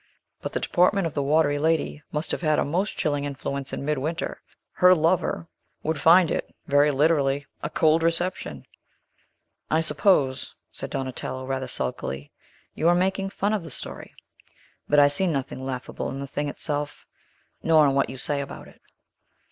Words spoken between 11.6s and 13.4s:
sulkily, "you are making